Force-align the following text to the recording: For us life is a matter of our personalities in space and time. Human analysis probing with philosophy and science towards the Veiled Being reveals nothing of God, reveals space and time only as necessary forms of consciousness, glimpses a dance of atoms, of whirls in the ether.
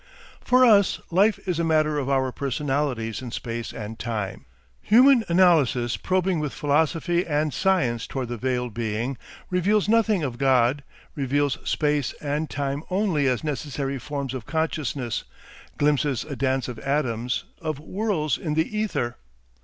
For 0.43 0.65
us 0.65 0.99
life 1.11 1.37
is 1.47 1.59
a 1.59 1.63
matter 1.63 1.99
of 1.99 2.09
our 2.09 2.31
personalities 2.31 3.21
in 3.21 3.29
space 3.29 3.71
and 3.71 3.99
time. 3.99 4.45
Human 4.81 5.23
analysis 5.29 5.95
probing 5.95 6.39
with 6.39 6.53
philosophy 6.53 7.23
and 7.23 7.53
science 7.53 8.07
towards 8.07 8.29
the 8.29 8.37
Veiled 8.37 8.73
Being 8.73 9.19
reveals 9.51 9.87
nothing 9.87 10.23
of 10.23 10.39
God, 10.39 10.83
reveals 11.13 11.59
space 11.69 12.13
and 12.13 12.49
time 12.49 12.81
only 12.89 13.27
as 13.27 13.43
necessary 13.43 13.99
forms 13.99 14.33
of 14.33 14.47
consciousness, 14.47 15.23
glimpses 15.77 16.23
a 16.23 16.35
dance 16.35 16.67
of 16.67 16.79
atoms, 16.79 17.43
of 17.61 17.77
whirls 17.77 18.39
in 18.39 18.55
the 18.55 18.75
ether. 18.75 19.17